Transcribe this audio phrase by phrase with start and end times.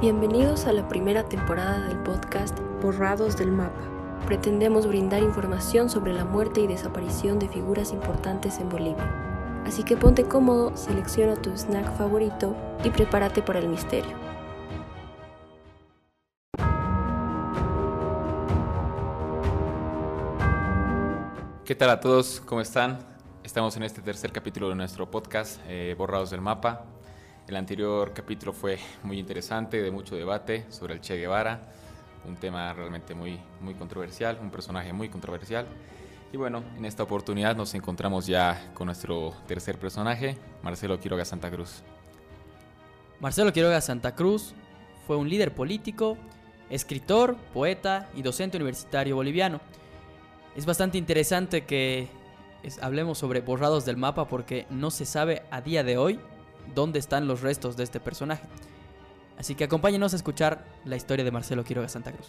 [0.00, 3.80] Bienvenidos a la primera temporada del podcast Borrados del Mapa.
[4.26, 9.62] Pretendemos brindar información sobre la muerte y desaparición de figuras importantes en Bolivia.
[9.66, 14.16] Así que ponte cómodo, selecciona tu snack favorito y prepárate para el misterio.
[21.64, 22.40] ¿Qué tal a todos?
[22.46, 23.00] ¿Cómo están?
[23.42, 26.84] Estamos en este tercer capítulo de nuestro podcast, eh, Borrados del Mapa.
[27.48, 31.58] El anterior capítulo fue muy interesante, de mucho debate sobre el Che Guevara,
[32.26, 35.66] un tema realmente muy, muy controversial, un personaje muy controversial.
[36.30, 41.50] Y bueno, en esta oportunidad nos encontramos ya con nuestro tercer personaje, Marcelo Quiroga Santa
[41.50, 41.82] Cruz.
[43.18, 44.52] Marcelo Quiroga Santa Cruz
[45.06, 46.18] fue un líder político,
[46.68, 49.62] escritor, poeta y docente universitario boliviano.
[50.54, 52.08] Es bastante interesante que
[52.82, 56.20] hablemos sobre borrados del mapa porque no se sabe a día de hoy
[56.74, 58.46] dónde están los restos de este personaje.
[59.38, 62.28] Así que acompáñenos a escuchar la historia de Marcelo Quiroga Santa Cruz.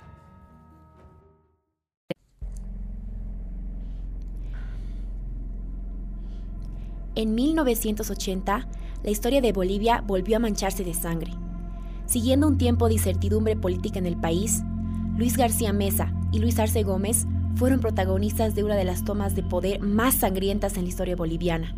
[7.16, 8.68] En 1980,
[9.04, 11.34] la historia de Bolivia volvió a mancharse de sangre.
[12.06, 14.62] Siguiendo un tiempo de incertidumbre política en el país,
[15.18, 19.44] Luis García Mesa y Luis Arce Gómez fueron protagonistas de una de las tomas de
[19.44, 21.76] poder más sangrientas en la historia boliviana.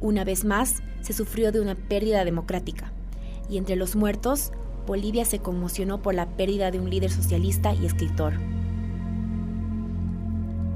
[0.00, 2.92] Una vez más, se sufrió de una pérdida democrática.
[3.50, 4.52] Y entre los muertos,
[4.86, 8.34] Bolivia se conmocionó por la pérdida de un líder socialista y escritor.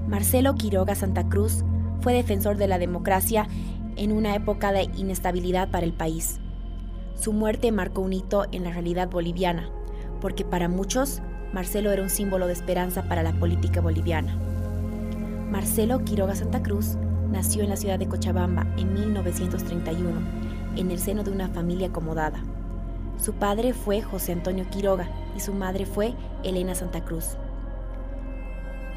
[0.08, 1.64] Marcelo Quiroga Santa Cruz
[2.00, 3.46] fue defensor de la democracia
[3.96, 6.40] en una época de inestabilidad para el país.
[7.14, 9.70] Su muerte marcó un hito en la realidad boliviana,
[10.20, 14.36] porque para muchos, Marcelo era un símbolo de esperanza para la política boliviana.
[15.50, 16.96] Marcelo Quiroga Santa Cruz
[17.33, 20.20] nació en la ciudad de Cochabamba en 1931,
[20.77, 22.41] en el seno de una familia acomodada.
[23.19, 27.36] Su padre fue José Antonio Quiroga y su madre fue Elena Santa Cruz.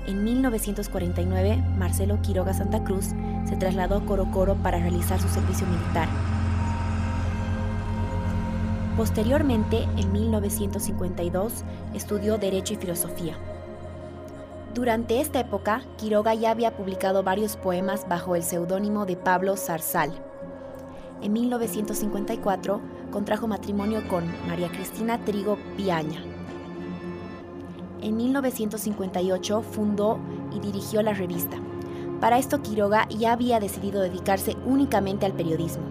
[0.05, 3.08] En 1949, Marcelo Quiroga Santa Cruz
[3.45, 6.09] se trasladó a Coro Coro para realizar su servicio militar.
[8.98, 13.36] Posteriormente, en 1952, estudió Derecho y Filosofía.
[14.75, 20.11] Durante esta época, Quiroga ya había publicado varios poemas bajo el seudónimo de Pablo Zarzal.
[21.21, 26.21] En 1954 contrajo matrimonio con María Cristina Trigo Piaña.
[28.02, 30.19] En 1958 fundó
[30.53, 31.55] y dirigió la revista.
[32.19, 35.85] Para esto Quiroga ya había decidido dedicarse únicamente al periodismo.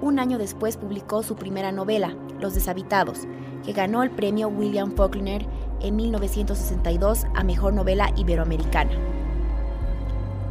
[0.00, 3.26] Un año después publicó su primera novela, Los Deshabitados,
[3.62, 5.46] que ganó el premio William Faulkner
[5.82, 8.92] en 1962 a Mejor Novela Iberoamericana.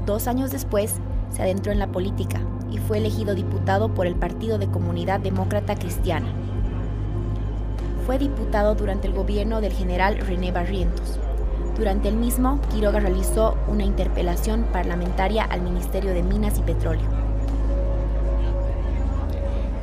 [0.06, 0.96] Dos años después,
[1.30, 5.76] se adentró en la política y fue elegido diputado por el Partido de Comunidad Demócrata
[5.76, 6.28] Cristiana.
[8.06, 11.20] Fue diputado durante el gobierno del general René Barrientos.
[11.78, 17.08] Durante el mismo, Quiroga realizó una interpelación parlamentaria al Ministerio de Minas y Petróleo.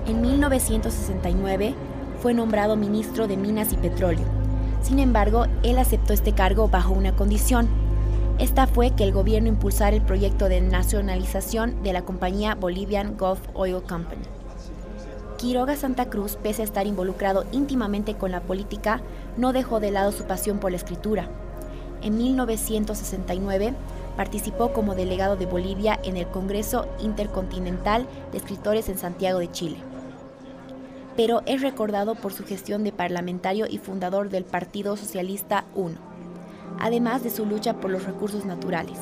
[0.07, 1.75] En 1969
[2.21, 4.38] fue nombrado ministro de Minas y Petróleo
[4.83, 7.69] sin embargo, él aceptó este cargo bajo una condición.
[8.39, 13.41] Esta fue que el gobierno impulsara el proyecto de nacionalización de la compañía Bolivian Gulf
[13.55, 14.23] Oil Company.
[15.37, 19.01] Quiroga Santa Cruz, pese a estar involucrado íntimamente con la política,
[19.37, 21.29] no dejó de lado su pasión por la escritura.
[22.03, 23.75] En 1969
[24.17, 29.88] participó como delegado de Bolivia en el Congreso Intercontinental de Escritores en Santiago de Chile
[31.19, 35.97] pero es recordado por su gestión de parlamentario y fundador del Partido Socialista I,
[36.79, 38.97] además de su lucha por los recursos naturales.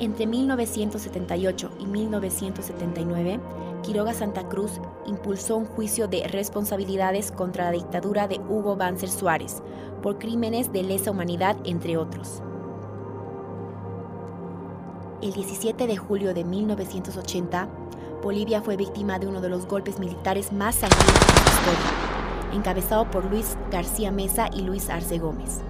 [0.00, 3.40] Entre 1978 y 1979,
[3.82, 4.72] Quiroga Santa Cruz
[5.06, 9.62] impulsó un juicio de responsabilidades contra la dictadura de Hugo Banzer Suárez
[10.02, 12.42] por crímenes de lesa humanidad, entre otros
[15.22, 17.68] el 17 de julio de 1980,
[18.22, 23.10] Bolivia fue víctima de uno de los golpes militares más sangrientos de su historia, encabezado
[23.10, 25.60] por Luis García Mesa y Luis Arce Gómez.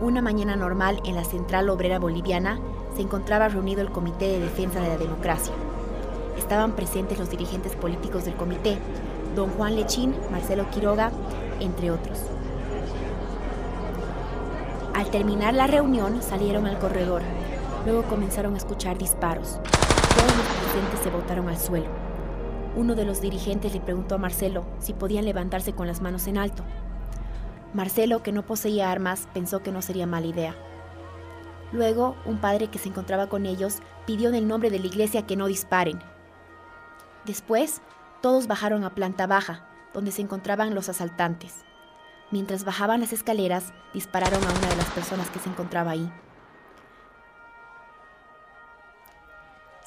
[0.00, 2.60] Una mañana normal en la Central Obrera Boliviana
[2.94, 5.52] se encontraba reunido el Comité de Defensa de la Democracia.
[6.36, 8.78] Estaban presentes los dirigentes políticos del comité,
[9.34, 11.10] don Juan Lechín, Marcelo Quiroga,
[11.58, 12.18] entre otros.
[14.94, 17.22] Al terminar la reunión salieron al corredor
[17.84, 19.60] Luego comenzaron a escuchar disparos.
[19.62, 21.88] Todos los presentes se botaron al suelo.
[22.76, 26.38] Uno de los dirigentes le preguntó a Marcelo si podían levantarse con las manos en
[26.38, 26.64] alto.
[27.74, 30.54] Marcelo, que no poseía armas, pensó que no sería mala idea.
[31.72, 35.26] Luego, un padre que se encontraba con ellos pidió en el nombre de la iglesia
[35.26, 35.98] que no disparen.
[37.26, 37.82] Después,
[38.22, 41.64] todos bajaron a planta baja, donde se encontraban los asaltantes.
[42.30, 46.10] Mientras bajaban las escaleras, dispararon a una de las personas que se encontraba ahí.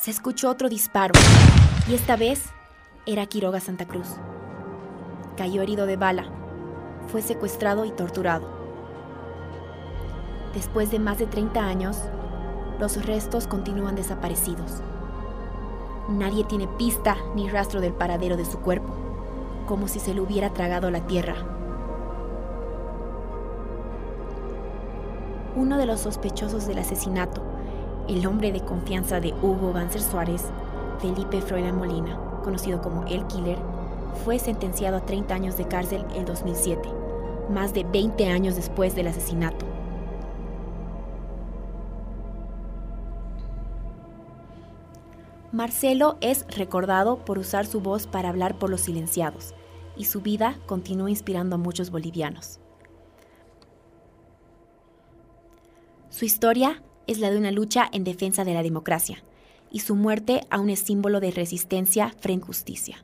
[0.02, 1.14] Se escuchó otro disparo,
[1.88, 2.46] y esta vez
[3.06, 4.08] era Quiroga Santa Cruz.
[5.38, 6.26] Cayó herido de bala,
[7.06, 8.48] fue secuestrado y torturado.
[10.56, 12.00] Después de más de 30 años,
[12.80, 14.82] los restos continúan desaparecidos.
[16.10, 18.96] Nadie tiene pista ni rastro del paradero de su cuerpo,
[19.68, 21.36] como si se lo hubiera tragado la tierra.
[25.56, 27.51] Uno de los sospechosos del asesinato,
[28.08, 30.44] el hombre de confianza de Hugo Banzer Suárez,
[31.00, 33.58] Felipe Froilán Molina, conocido como El Killer,
[34.24, 36.90] fue sentenciado a 30 años de cárcel en 2007,
[37.50, 39.66] más de 20 años después del asesinato.
[45.52, 49.54] Marcelo es recordado por usar su voz para hablar por los silenciados,
[49.98, 52.60] y su vida continúa inspirando a muchos bolivianos.
[56.10, 59.24] Su historia es la de una lucha en defensa de la democracia,
[59.72, 63.04] y su muerte aún es símbolo de resistencia frente a justicia.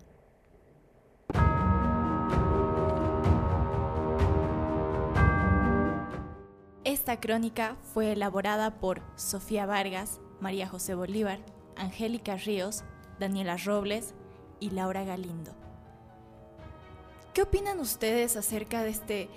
[6.84, 11.40] Esta crónica fue elaborada por Sofía Vargas, María José Bolívar,
[11.76, 12.84] Angélica Ríos,
[13.20, 14.14] Daniela Robles
[14.60, 15.52] y Laura Galindo.
[17.34, 19.30] ¿Qué opinan ustedes acerca de este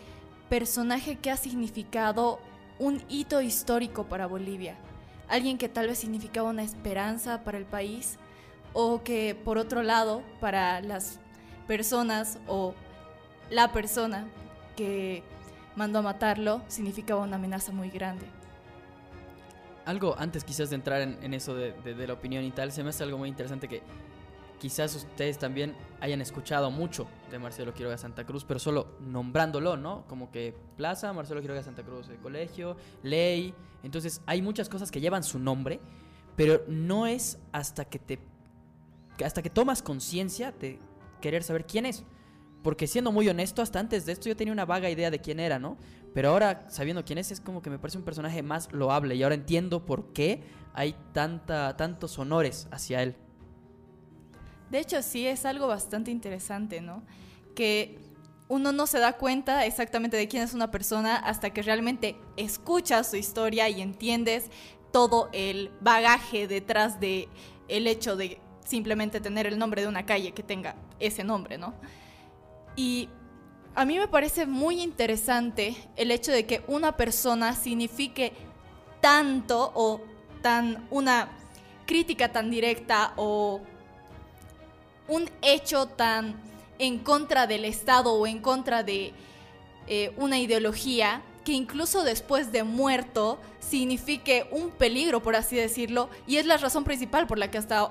[0.48, 2.40] personaje que ha significado
[2.80, 4.76] un hito histórico para Bolivia?
[5.28, 8.18] Alguien que tal vez significaba una esperanza para el país
[8.72, 11.20] o que por otro lado para las
[11.68, 12.74] personas o
[13.50, 14.26] la persona
[14.76, 15.22] que
[15.76, 18.26] mandó a matarlo significaba una amenaza muy grande
[19.90, 23.02] algo antes quizás de entrar en, eso de, la opinión y tal, se me hace
[23.02, 23.82] algo muy interesante que
[24.60, 30.04] quizás ustedes también hayan escuchado mucho de Marcelo Quiroga Santa Cruz, pero solo nombrándolo, ¿no?
[30.06, 33.54] Como que Plaza, Marcelo Quiroga Santa Cruz, el colegio, ley.
[33.82, 35.80] Entonces hay muchas cosas que llevan su nombre,
[36.36, 38.20] pero no es hasta que te
[39.24, 40.78] hasta que tomas conciencia de
[41.20, 42.04] querer saber quién es.
[42.62, 45.40] Porque siendo muy honesto, hasta antes de esto yo tenía una vaga idea de quién
[45.40, 45.78] era, ¿no?
[46.12, 49.22] Pero ahora, sabiendo quién es, es como que me parece un personaje más loable y
[49.22, 50.42] ahora entiendo por qué
[50.74, 53.16] hay tanta, tantos honores hacia él.
[54.70, 57.02] De hecho, sí, es algo bastante interesante, ¿no?
[57.54, 57.98] Que
[58.48, 63.10] uno no se da cuenta exactamente de quién es una persona hasta que realmente escuchas
[63.10, 64.50] su historia y entiendes
[64.92, 67.28] todo el bagaje detrás de
[67.68, 71.74] el hecho de simplemente tener el nombre de una calle que tenga ese nombre, ¿no?
[72.76, 73.08] Y
[73.74, 78.32] a mí me parece muy interesante el hecho de que una persona signifique
[79.00, 80.00] tanto o
[80.42, 81.30] tan una
[81.86, 83.60] crítica tan directa o
[85.10, 86.40] un hecho tan
[86.78, 89.12] en contra del Estado o en contra de
[89.86, 96.36] eh, una ideología que incluso después de muerto signifique un peligro, por así decirlo, y
[96.36, 97.90] es la razón principal por la que hasta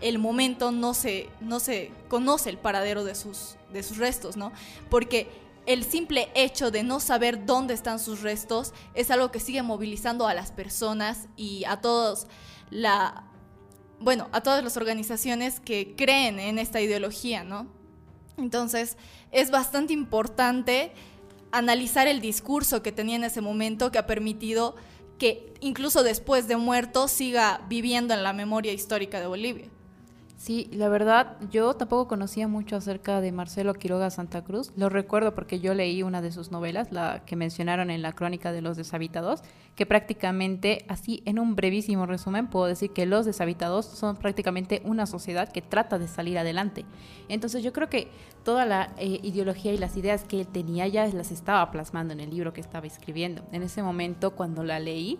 [0.00, 4.52] el momento no se, no se conoce el paradero de sus, de sus restos, ¿no?
[4.88, 5.28] Porque
[5.66, 10.26] el simple hecho de no saber dónde están sus restos es algo que sigue movilizando
[10.26, 12.26] a las personas y a todos
[12.70, 13.24] la
[14.00, 17.66] bueno, a todas las organizaciones que creen en esta ideología, ¿no?
[18.38, 18.96] Entonces,
[19.30, 20.92] es bastante importante
[21.52, 24.76] analizar el discurso que tenía en ese momento que ha permitido
[25.18, 29.68] que incluso después de muerto siga viviendo en la memoria histórica de Bolivia.
[30.40, 34.72] Sí, la verdad, yo tampoco conocía mucho acerca de Marcelo Quiroga Santa Cruz.
[34.74, 38.50] Lo recuerdo porque yo leí una de sus novelas, la que mencionaron en la crónica
[38.50, 39.42] de los deshabitados,
[39.76, 45.04] que prácticamente, así en un brevísimo resumen, puedo decir que los deshabitados son prácticamente una
[45.04, 46.86] sociedad que trata de salir adelante.
[47.28, 48.08] Entonces yo creo que
[48.42, 52.20] toda la eh, ideología y las ideas que él tenía ya las estaba plasmando en
[52.20, 53.42] el libro que estaba escribiendo.
[53.52, 55.18] En ese momento, cuando la leí,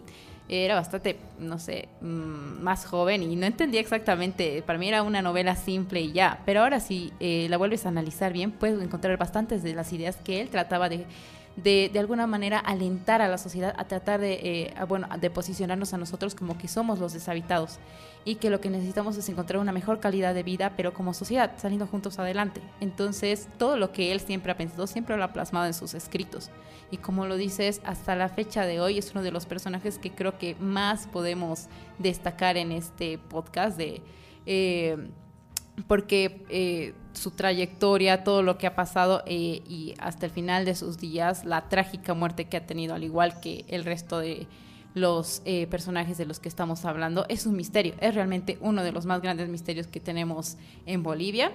[0.51, 5.23] era bastante, no sé, mm, más joven y no entendía exactamente, para mí era una
[5.23, 9.17] novela simple y ya, pero ahora si eh, la vuelves a analizar bien, puedes encontrar
[9.17, 11.07] bastantes de las ideas que él trataba de
[11.63, 15.93] de, de alguna manera alentar a la sociedad a tratar de, eh, bueno, de posicionarnos
[15.95, 17.79] a nosotros como que somos los deshabitados
[18.25, 21.53] y que lo que necesitamos es encontrar una mejor calidad de vida, pero como sociedad,
[21.57, 22.61] saliendo juntos adelante.
[22.81, 26.51] Entonces, todo lo que él siempre ha pensado, siempre lo ha plasmado en sus escritos.
[26.91, 30.11] Y como lo dices, hasta la fecha de hoy es uno de los personajes que
[30.11, 34.03] creo que más podemos destacar en este podcast de...
[34.47, 35.11] Eh,
[35.87, 40.75] porque eh, su trayectoria, todo lo que ha pasado eh, y hasta el final de
[40.75, 44.47] sus días, la trágica muerte que ha tenido, al igual que el resto de
[44.95, 47.25] los eh, personajes de los que estamos hablando.
[47.29, 50.57] Es un misterio, es realmente uno de los más grandes misterios que tenemos
[50.87, 51.53] en Bolivia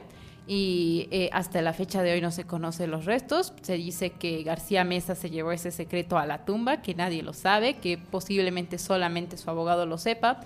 [0.47, 3.53] y eh, hasta la fecha de hoy no se conocen los restos.
[3.61, 7.33] Se dice que García Mesa se llevó ese secreto a la tumba, que nadie lo
[7.33, 10.41] sabe, que posiblemente solamente su abogado lo sepa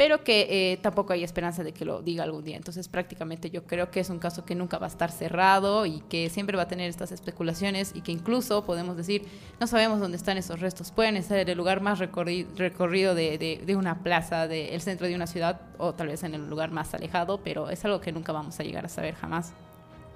[0.00, 2.56] pero que eh, tampoco hay esperanza de que lo diga algún día.
[2.56, 6.00] Entonces prácticamente yo creo que es un caso que nunca va a estar cerrado y
[6.08, 9.26] que siempre va a tener estas especulaciones y que incluso podemos decir,
[9.60, 10.90] no sabemos dónde están esos restos.
[10.90, 15.26] Pueden estar en el lugar más recorrido de, de, una plaza, del centro de una
[15.26, 18.58] ciudad o tal vez en el lugar más alejado, pero es algo que nunca vamos
[18.58, 19.52] a llegar a saber jamás.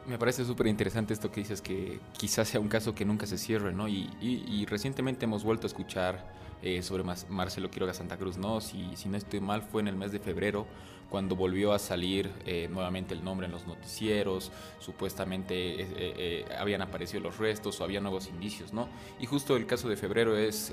[0.06, 3.38] Me parece súper interesante esto que dices, que quizás sea un caso que nunca se
[3.38, 3.88] cierre, ¿no?
[3.88, 6.22] Y, recientemente hemos vuelto a escuchar
[6.62, 8.60] eh, sobre Marcelo Quiroga Santa Cruz, ¿no?
[8.60, 10.66] Si, si, no estoy mal, fue en el mes de febrero
[11.08, 17.22] cuando volvió a salir eh, nuevamente el nombre en los noticieros, supuestamente eh, habían aparecido
[17.22, 18.88] los restos o había nuevos indicios, ¿no?
[19.20, 20.70] Y justo el caso de febrero es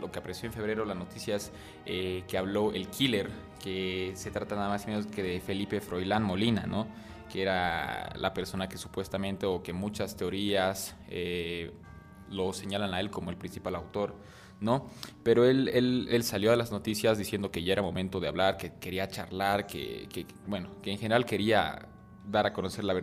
[0.00, 1.52] lo que apareció en febrero, las noticias
[1.84, 3.30] que habló el killer,
[3.62, 6.86] que se trata nada más y menos que de Felipe Froilán Molina, ¿no?
[7.32, 10.94] Que era la persona que supuestamente o que muchas teorías
[12.28, 14.14] lo señalan a él como el principal autor
[14.62, 14.86] ¿no?
[15.22, 18.72] Pero él, él, salió a las noticias diciendo que ya era momento de hablar, que
[18.80, 20.08] quería charlar, que,
[20.46, 21.88] bueno, que en general quería
[22.24, 22.94] dar a conocer la,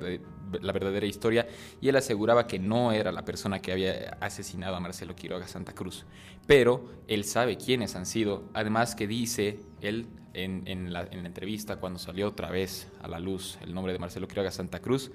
[0.61, 1.47] la verdadera historia
[1.81, 5.73] y él aseguraba que no era la persona que había asesinado a Marcelo Quiroga Santa
[5.73, 6.05] Cruz,
[6.47, 12.27] pero él sabe quiénes han sido, además que dice él en, la, entrevista cuando salió
[12.27, 15.11] otra vez a la luz el nombre de Marcelo Quiroga Santa Cruz,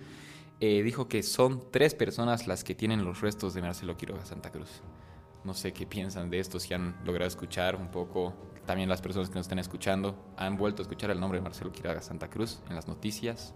[0.60, 4.50] eh, dijo que son tres personas las que tienen los restos de Marcelo Quiroga Santa
[4.50, 4.82] Cruz.
[5.44, 8.32] No sé qué piensan de esto, si han logrado escuchar un poco.
[8.64, 11.70] También las personas que nos están escuchando han vuelto a escuchar el nombre de Marcelo
[11.70, 13.52] Quiraga Santa Cruz en las noticias.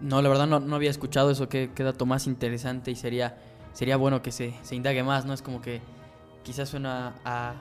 [0.00, 3.36] No, la verdad no, había escuchado eso, qué dato más interesante y sería,
[3.72, 5.32] sería bueno que se, se indague más, ¿no?
[5.32, 5.80] Es como que
[6.42, 7.54] quizás suena a,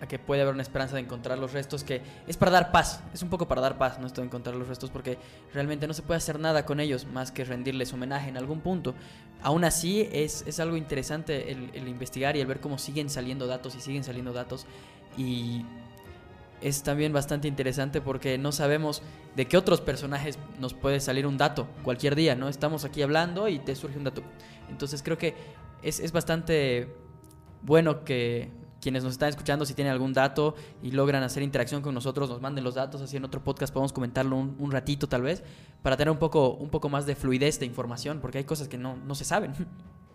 [0.00, 3.00] a que puede haber una esperanza de encontrar los restos, que es para dar paz,
[3.12, 4.06] es un poco para dar paz, ¿no?
[4.06, 5.18] Esto de encontrar los restos, porque
[5.52, 8.94] realmente no se puede hacer nada con ellos más que rendirles homenaje en algún punto.
[9.42, 13.74] Aún así, es, es algo interesante el, investigar y el ver cómo siguen saliendo datos
[13.74, 14.66] y siguen saliendo datos.
[15.16, 15.64] Y
[16.60, 19.02] es también bastante interesante porque no sabemos
[19.36, 22.48] de qué otros personajes nos puede salir un dato cualquier día, ¿no?
[22.48, 24.22] Estamos aquí hablando y te surge un dato.
[24.68, 25.34] Entonces creo que
[25.82, 26.94] es, es bastante
[27.62, 28.50] bueno que
[28.80, 32.40] quienes nos están escuchando, si tienen algún dato y logran hacer interacción con nosotros, nos
[32.40, 35.42] manden los datos, así en otro podcast podemos comentarlo un, ratito tal vez,
[35.82, 38.78] para tener un poco, un poco más de fluidez de información, porque hay cosas que
[38.78, 39.52] no, no se saben.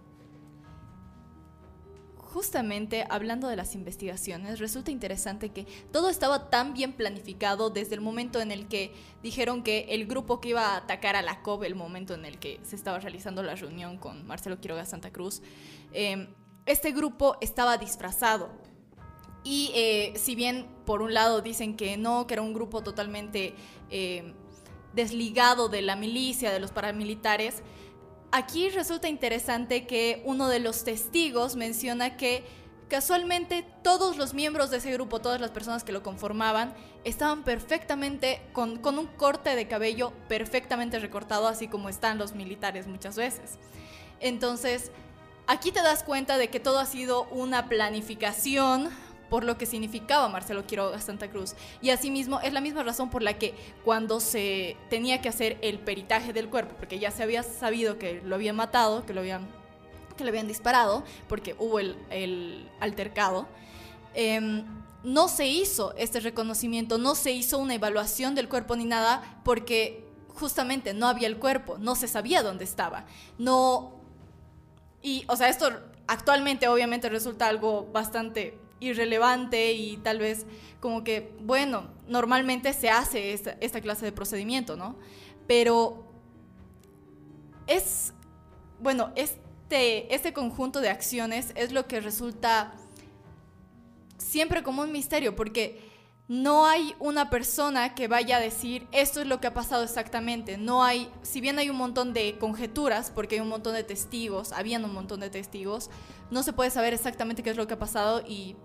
[2.33, 8.01] Justamente hablando de las investigaciones, resulta interesante que todo estaba tan bien planificado desde el
[8.01, 11.65] momento en el que dijeron que el grupo que iba a atacar a la COB,
[11.65, 15.43] el momento en el que se estaba realizando la reunión con Marcelo Quiroga Santa Cruz,
[15.91, 16.27] eh,
[16.65, 18.49] este grupo estaba disfrazado.
[19.43, 23.53] Y eh, si bien por un lado dicen que no, que era un grupo totalmente
[23.91, 24.33] eh,
[24.95, 27.61] desligado de la milicia, de los paramilitares,
[28.33, 32.43] aquí resulta interesante que uno de los testigos menciona que
[32.89, 36.73] casualmente todos los miembros de ese grupo, todas las personas que lo conformaban,
[37.03, 42.87] estaban perfectamente con, con un corte de cabello perfectamente recortado, así como están los militares
[42.87, 43.59] muchas veces.
[44.19, 44.91] Entonces,
[45.45, 48.89] Aquí te das cuenta de que todo ha sido una planificación
[49.33, 51.55] por lo que significaba Marcelo Quiroga Santa Cruz.
[51.81, 55.79] Y asimismo es la misma razón por la que cuando se tenía que hacer el
[55.79, 59.47] peritaje del cuerpo, porque ya se había sabido que lo habían matado, que lo habían,
[60.15, 63.47] que le habían disparado, porque hubo el, altercado,
[64.13, 64.65] em,
[65.03, 70.05] no se hizo este reconocimiento, no se hizo una evaluación del cuerpo ni nada, porque
[70.27, 73.07] justamente no había el cuerpo, no se sabía dónde estaba,
[73.39, 73.93] no
[75.01, 75.71] y, o sea, esto
[76.05, 80.45] actualmente obviamente resulta algo bastante irrelevante y tal vez
[80.79, 84.97] como que, bueno, normalmente se hace esta, clase de procedimiento, ¿no?
[85.47, 86.05] Pero
[87.67, 88.13] es,
[88.79, 92.73] bueno, este, este conjunto de acciones es lo que resulta
[94.17, 95.93] siempre como un misterio, porque
[96.27, 100.57] no hay una persona que vaya a decir esto es lo que ha pasado exactamente.
[100.57, 104.51] No hay, si bien hay un montón de conjeturas, porque hay un montón de testigos,
[104.51, 105.89] habían un montón de testigos,
[106.31, 108.55] no se puede saber exactamente qué es lo que ha pasado y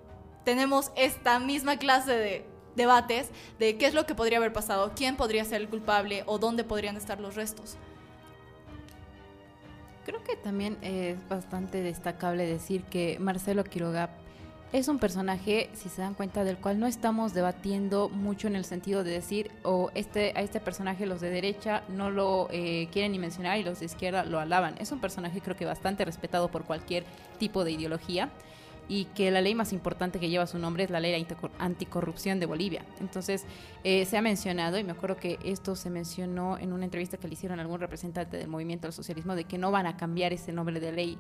[0.45, 2.45] tenemos esta misma clase de
[2.77, 6.39] debates de qué es lo que podría haber pasado, quién podría ser el culpable o
[6.39, 7.77] dónde podrían estar los restos.
[10.07, 14.09] Creo que también es bastante destacable decir que Marcelo Quiroga
[14.73, 18.67] es un personaje, si se dan cuenta, del cual no estamos debatiendo mucho en el
[18.67, 23.13] sentido de decir, o este, a este personaje los de derecha no lo eh, quieren
[23.13, 24.75] ni mencionar y los de izquierda lo alaban.
[24.79, 27.05] Es un personaje creo que bastante respetado por cualquier
[27.39, 28.29] tipo de ideología.
[28.89, 31.27] Y que la ley más importante que lleva su nombre es la ley
[31.59, 32.85] anticorrupción de Bolivia.
[33.01, 33.45] Entonces,
[33.85, 37.29] eh, se ha mencionado, y me acuerdo que esto se mencionó en una entrevista que
[37.29, 40.33] le hicieron a algún representante del movimiento al socialismo, de que no van a cambiar
[40.33, 41.19] ese nombre de ley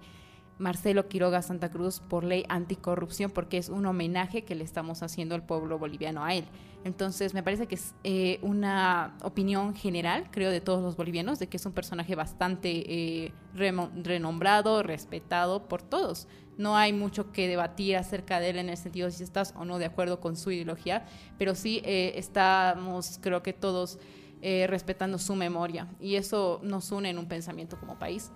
[0.58, 5.34] Marcelo Quiroga Santa Cruz por ley anticorrupción porque es un homenaje que le estamos haciendo
[5.34, 6.44] al pueblo boliviano a él.
[6.84, 11.48] Entonces me parece que es eh, una opinión general, creo, de todos los bolivianos, de
[11.48, 16.28] que es un personaje bastante eh, renombrado, respetado por todos.
[16.58, 19.78] No hay mucho que debatir acerca de él en el sentido si estás o no
[19.78, 21.06] de acuerdo con su ideología,
[21.38, 23.98] pero sí eh, estamos, creo que todos,
[24.40, 28.30] respetando su memoria y eso nos une en un pensamiento como país.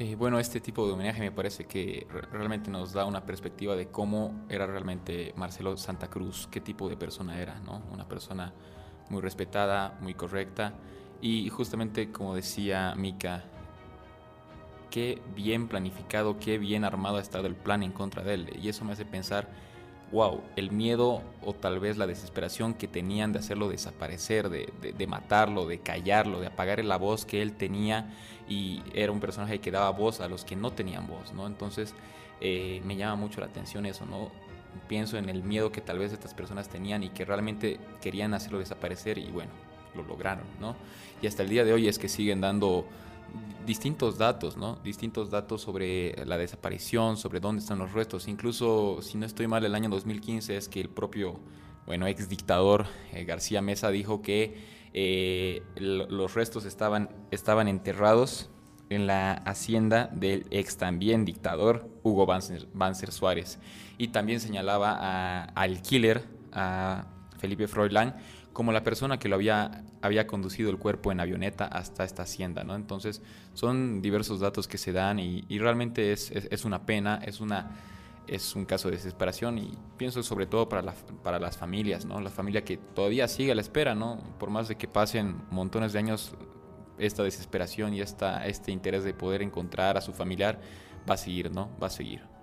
[0.00, 3.88] Eh, bueno, este tipo de homenaje me parece que realmente nos da una perspectiva de
[3.88, 7.82] cómo era realmente Marcelo Santa Cruz, qué tipo de persona era, ¿no?
[7.90, 8.54] Una persona
[9.10, 10.74] muy respetada, muy correcta
[11.20, 13.42] y justamente como decía Mika,
[14.90, 18.68] qué bien planificado, qué bien armado ha estado el plan en contra de él y
[18.68, 19.48] eso me hace pensar
[20.10, 25.66] wow, el miedo o tal vez la desesperación que tenían de hacerlo desaparecer, de, matarlo,
[25.66, 28.10] de callarlo, de apagar la voz que él tenía
[28.48, 31.46] y era un personaje que daba voz a los que no tenían voz, ¿no?
[31.46, 31.94] Entonces
[32.40, 34.30] eh, me llama mucho la atención eso, ¿no?
[34.86, 38.58] Pienso en el miedo que tal vez estas personas tenían y que realmente querían hacerlo
[38.58, 39.50] desaparecer y bueno,
[39.94, 40.74] lo lograron, ¿no?
[41.20, 42.86] Y hasta el día de hoy es que siguen dando
[43.66, 44.76] distintos datos, ¿no?
[44.82, 48.26] Distintos datos sobre la desaparición, sobre dónde están los restos.
[48.26, 51.38] Incluso, si no estoy mal, el año 2015 es que el propio,
[51.86, 54.56] bueno, ex dictador eh, García Mesa dijo que
[54.94, 58.48] eh, los restos estaban, estaban enterrados
[58.90, 63.58] en la hacienda del ex también dictador Hugo Banzer, Suárez.
[63.98, 67.06] Y también señalaba al killer, a
[67.38, 68.16] Felipe Froilán,
[68.58, 72.64] como la persona que lo había, había conducido el cuerpo en avioneta hasta esta hacienda,
[72.64, 72.74] ¿no?
[72.74, 73.22] Entonces,
[73.54, 77.70] son diversos datos que se dan y, realmente es, es, una pena, es, una,
[78.26, 82.20] es un caso de desesperación y pienso sobre todo para, para las familias, ¿no?
[82.20, 84.18] La familia que todavía sigue a la espera, ¿no?
[84.40, 86.34] Por más de que pasen montones de años,
[86.98, 90.60] esta desesperación y esta, este interés de poder encontrar a su familiar
[91.08, 91.70] va a seguir, ¿no?
[91.80, 92.37] Va a seguir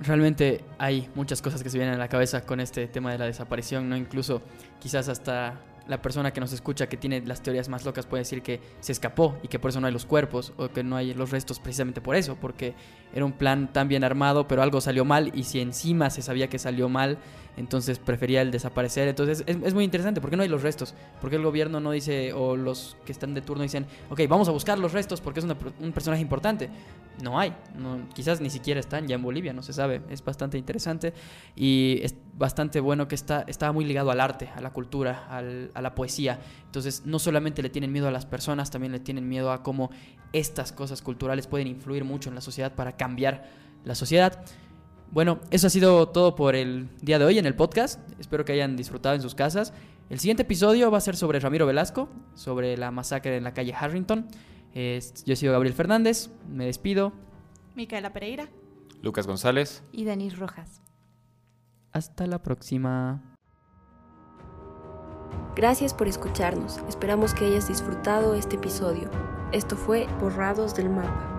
[0.00, 3.26] realmente hay muchas cosas que se vienen a la cabeza con este tema de la
[3.26, 3.96] desaparición, ¿no?
[3.96, 4.42] Incluso
[4.80, 8.42] quizás hasta la persona que nos escucha que tiene las teorías más locas puede decir
[8.42, 11.12] que se escapó y que por eso no hay los cuerpos o que no hay
[11.12, 12.74] los restos precisamente por eso, porque
[13.12, 16.48] era un plan tan bien armado, pero algo salió mal y si encima se sabía
[16.48, 17.18] que salió mal,
[17.56, 19.08] entonces prefería el desaparecer.
[19.08, 20.94] Entonces es, muy interesante, ¿por qué no hay los restos?
[21.20, 24.48] ¿Por qué el gobierno no dice, o los que están de turno dicen, ok, vamos
[24.48, 26.68] a buscar los restos porque es un personaje importante?
[27.22, 27.52] No hay,
[28.12, 30.02] quizás ni siquiera están ya en Bolivia, no se sabe.
[30.10, 31.14] Es bastante interesante
[31.54, 35.80] y es bastante bueno que está, estaba muy ligado al arte, a la cultura, a
[35.80, 36.40] la poesía.
[36.66, 39.90] Entonces no solamente le tienen miedo a las personas, también le tienen miedo a cómo
[40.32, 43.44] estas cosas culturales pueden influir mucho en la sociedad para cambiar
[43.84, 44.44] la sociedad.
[45.14, 48.00] Bueno, eso ha sido todo por el día de hoy en el podcast.
[48.18, 49.72] Espero que hayan disfrutado en sus casas.
[50.10, 53.72] El siguiente episodio va a ser sobre Ramiro Velasco, sobre la masacre en la calle
[53.72, 54.26] Harrington.
[54.74, 57.12] yo he sido Gabriel Fernández, me despido.
[57.76, 58.48] Micaela Pereira.
[59.02, 59.84] Lucas González.
[59.92, 60.82] Y Denis Rojas.
[61.92, 63.22] Hasta la próxima.
[65.54, 66.78] Gracias por escucharnos.
[66.88, 69.08] Esperamos que hayas disfrutado este episodio.
[69.52, 71.33] Esto fue Borrados del Mapa.